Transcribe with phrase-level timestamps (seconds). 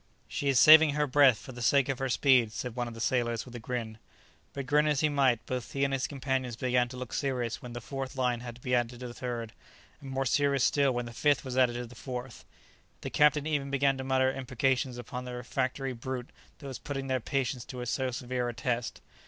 [0.27, 2.99] "She is saving her breath for the sake of her speed," said one of the
[2.99, 3.99] sailors with a grin.
[4.51, 7.73] But grin as he might, both he and his companions began to look serious when
[7.73, 9.53] the fourth line had to be added to the third,
[10.01, 12.45] and more serious still when the fifth was added to the fourth.
[13.01, 17.19] The captain even began to mutter imprecations upon the refractory brute that was putting their
[17.19, 19.01] patience to so severe a test.